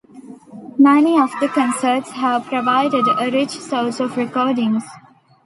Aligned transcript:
Many 0.79 1.19
of 1.21 1.29
the 1.39 1.47
concerts 1.47 2.09
have 2.09 2.47
provided 2.47 3.05
a 3.19 3.29
rich 3.29 3.51
source 3.51 3.99
of 3.99 4.17
recordings. 4.17 4.83